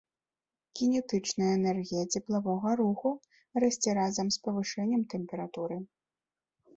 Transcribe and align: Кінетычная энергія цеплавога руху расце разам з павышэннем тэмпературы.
Кінетычная 0.77 1.49
энергія 1.57 2.03
цеплавога 2.17 2.69
руху 2.81 3.11
расце 3.65 3.91
разам 3.99 4.27
з 4.37 4.41
павышэннем 4.49 5.01
тэмпературы. 5.15 5.77